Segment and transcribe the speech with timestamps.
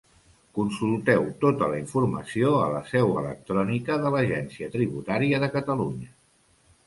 [0.59, 6.11] Consulteu tota la informació a la seu electrònica de l'Agència Tributària de Catalunya.